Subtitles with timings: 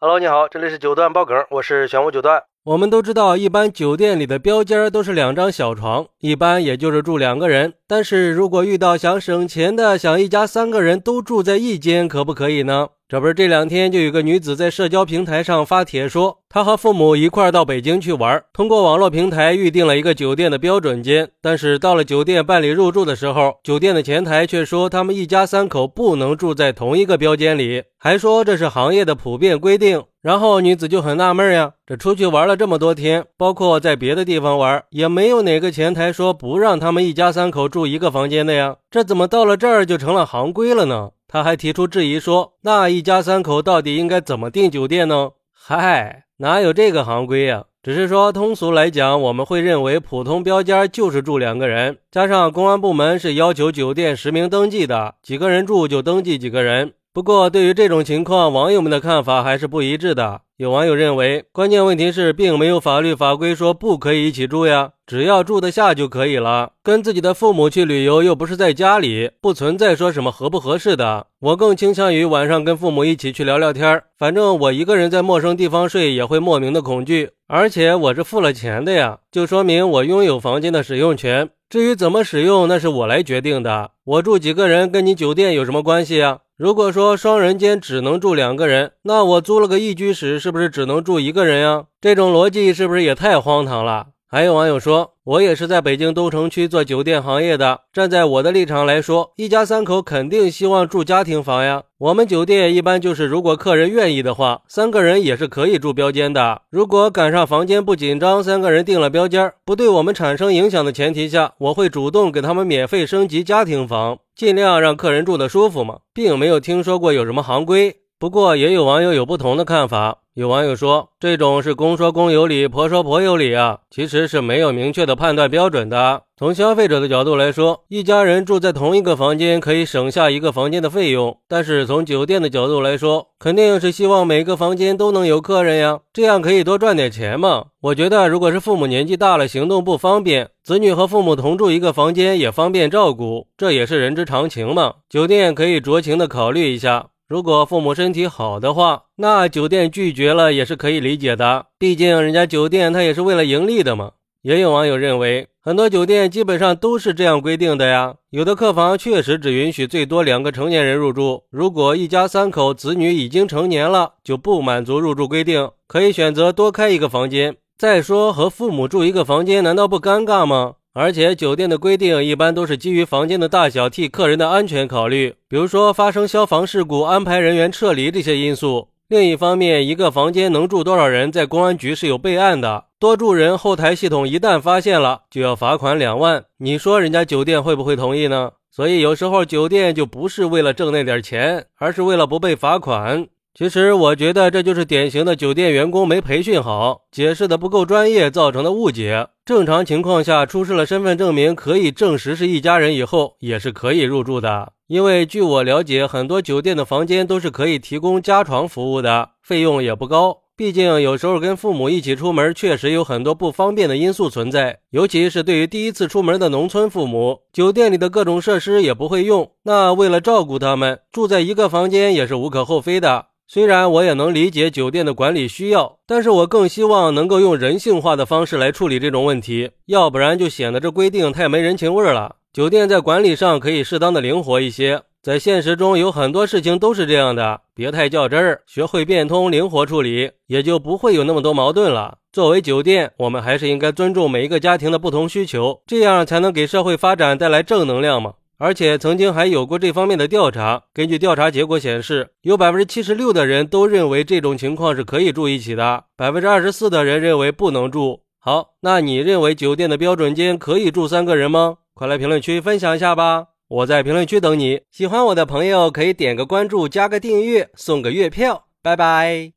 [0.00, 2.44] Hello，你好，这里是九段爆梗，我是玄武九段。
[2.62, 7.74] 我们都知道，一般酒店里的标间都是两张小床，一般也就是住两个人。
[7.88, 12.90] 但是如果遇到想省钱的，想一家三个人都住在一间，可不可以呢？
[13.10, 21.30] 这不是这两天就有个女子在社交平台上发帖说，她和父母一块儿到北京去玩，通过网络平台预定了一个酒店的标准间。
[21.40, 30.04] 但是到了酒店办理入住的时候，酒店的前台却说他们一家三口不能住在同一个标间里，还说这是行业的普遍规定。
[30.20, 41.12] 然后女子就很纳闷呀，这出去玩了这么多天，包括在别的地方玩，也没有哪个前台说不让他们一家三口住一个房间的呀，这怎么到了这儿就成了行规了呢？
[41.28, 47.64] 他还提出质疑说：“那一家三口到底应该怎么订酒店呢？”嗨，哪有这个行规呀？
[47.82, 56.94] 只是说通俗来讲，我们会认为普通标间就是住两个人，加上公安部门是要求酒店实名登记的，几个人住就登记几个人。
[57.12, 60.42] 不过，对于这种情况，网友们的看法还是不一致的。
[60.58, 66.72] 有网友认为，关键问题是并没有法律法规说不可以一起住呀，只要住得下就可以了。
[66.82, 71.28] 跟自己的父母去旅游又不是在家里，不存在说什么合不合适的。
[71.38, 81.50] 我更倾向于晚上跟父母一起去聊聊天反正我一个人在陌生地方睡也会莫名的恐惧，而且我是付了钱的呀，就说明我拥有房间的使用权。
[81.70, 83.92] 至于怎么使用，那是我来决定的。
[84.04, 86.38] 我住几个人跟你酒店有什么关系啊？
[86.58, 91.84] 如果说双人间只能住两个人，那我租了个一居室，是不是只能住一个人呀？
[92.00, 94.08] 这种逻辑是不是也太荒唐了？
[94.30, 97.80] 还有网友说，我也是在北京东城区做酒店行业的。
[97.90, 101.84] 站在我的立场来说，一家三口肯定希望住家庭房呀。
[101.96, 106.60] 我们酒店一般就是，如果客人愿意的话，三个人也是可以住标间的。
[106.68, 117.96] 如果赶上房间不紧张，三个人订了标间，不对我们产生影响的前提下，我会主动给他们免费升级家庭房，尽量让客人住得舒服嘛，并没有听说过有什么行规。
[118.20, 120.18] 不过也有网友有不同的看法。
[120.34, 126.22] 有网友说，这种是公说公有理，婆说婆有理啊，其实是没有明确的判断标准的。
[126.36, 137.66] 从消费者的角度来说，一家人住在同一个房间可以省下一个房间的费用，但是从酒店的角度来说，肯定是希望每个房间都能有客人呀，这样可以多赚点钱嘛。
[137.80, 144.94] 我觉得，如果是父母年纪大了，行动不方便，子女和父母同住一个房间也方便照顾，这也是人之常情嘛。
[145.08, 147.06] 酒店可以酌情的考虑一下。
[147.28, 154.12] 如果父母身体好的话，那酒店拒绝了也是可以理解的，毕竟人家酒店它也是为了盈利的嘛。
[154.40, 158.14] 也有网友认为，很多酒店基本上都是这样规定的呀。
[158.30, 167.56] 有的客房确实只允许最多两个成年人入住，如果一家三口子女已经成年了，就不满足入住规定，可以选择多开一个房间。
[167.76, 170.76] 再说和父母住一个房间，难道不尴尬吗？
[171.00, 178.88] 而且酒店的规定一般都是基于房间的大小，替客人的安全考虑，比如说发生消防事故、安排人员撤离这些因素。
[179.06, 186.44] 另一方面，一个房间能住多少人，在公安局是有备案的，多住人后台系统一旦发现了，就要罚款两万。
[186.56, 188.50] 你说人家酒店会不会同意呢？
[188.72, 193.28] 所以有时候酒店就不是为了挣那点钱，而是为了不被罚款。
[193.58, 199.26] 其实我觉得这就是典型的酒店员工没培训好，解释的不够专业造成的误解。
[199.44, 204.74] 正常情况下，出示了身份证明可以证实是一家人以后，也是可以入住的。
[204.86, 210.38] 因为据我了解，很多酒店的房间都是可以提供加床服务的，费用也不高。
[210.56, 223.26] 毕竟有时候跟父母一起出门，确实有很多不方便的因素存在，尤其是对于第一次出门的农村父母，酒店里的各种设施也不会用，那为了照顾他们，住在一个房间也是无可厚非的。
[223.50, 232.36] 虽然我也能理解酒店的管理需要，但是我更希望能够用人性化的方式来处理这种问题，要不然就显得这规定太没人情味儿了。
[232.52, 242.18] 酒店在管理上可以适当的灵活一些，在现实中有很多事情都是这样的，别太较真儿，学会变通灵活处理，也就不会有那么多矛盾了。
[242.30, 248.34] 作为酒店，我们还是应该尊重每一个家庭的不同需求，这样才能给社会发展带来正能量嘛。
[248.58, 258.22] 而且曾经还有过这方面的调查，根据调查结果显示，有百分之七十六的人都认为这种情况是可以住一起的，百分之二十四的人认为不能住。
[258.40, 261.76] 好，那你认为酒店的标准间可以住三个人吗？
[261.94, 263.46] 快来评论区分享一下吧！
[263.68, 264.80] 我在评论区等你。
[264.90, 268.64] 喜欢我的朋友可以点个关注，加个订阅，送个月票。
[268.82, 269.52] 拜拜。